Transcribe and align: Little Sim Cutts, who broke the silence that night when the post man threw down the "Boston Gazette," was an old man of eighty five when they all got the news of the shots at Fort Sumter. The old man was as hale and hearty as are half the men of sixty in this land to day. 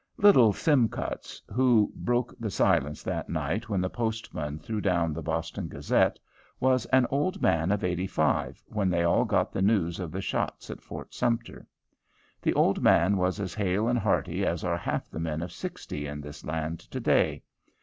Little 0.17 0.51
Sim 0.51 0.89
Cutts, 0.89 1.43
who 1.53 1.91
broke 1.95 2.33
the 2.39 2.49
silence 2.49 3.03
that 3.03 3.29
night 3.29 3.69
when 3.69 3.81
the 3.81 3.87
post 3.89 4.33
man 4.33 4.57
threw 4.57 4.81
down 4.81 5.13
the 5.13 5.21
"Boston 5.21 5.67
Gazette," 5.67 6.17
was 6.59 6.87
an 6.87 7.05
old 7.11 7.39
man 7.39 7.71
of 7.71 7.83
eighty 7.83 8.07
five 8.07 8.63
when 8.65 8.89
they 8.89 9.03
all 9.03 9.25
got 9.25 9.51
the 9.53 9.61
news 9.61 9.99
of 9.99 10.11
the 10.11 10.19
shots 10.19 10.71
at 10.71 10.81
Fort 10.81 11.13
Sumter. 11.13 11.67
The 12.41 12.55
old 12.55 12.81
man 12.81 13.15
was 13.17 13.39
as 13.39 13.53
hale 13.53 13.87
and 13.87 13.99
hearty 13.99 14.43
as 14.43 14.63
are 14.63 14.75
half 14.75 15.07
the 15.11 15.19
men 15.19 15.43
of 15.43 15.51
sixty 15.51 16.07
in 16.07 16.19
this 16.19 16.43
land 16.43 16.79
to 16.79 16.99
day. 16.99 17.43